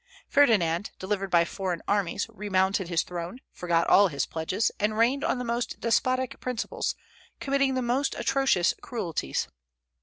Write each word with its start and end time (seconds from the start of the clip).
Ferdinand, 0.27 0.89
delivered 0.97 1.29
by 1.29 1.45
foreign 1.45 1.83
armies, 1.87 2.25
remounted 2.27 2.87
his 2.87 3.03
throne, 3.03 3.39
forgot 3.51 3.85
all 3.87 4.07
his 4.07 4.25
pledges, 4.25 4.71
and 4.79 4.97
reigned 4.97 5.23
on 5.23 5.37
the 5.37 5.45
most 5.45 5.79
despotic 5.79 6.39
principles, 6.39 6.95
committing 7.39 7.75
the 7.75 7.83
most 7.83 8.15
atrocious 8.17 8.73
cruelties. 8.81 9.47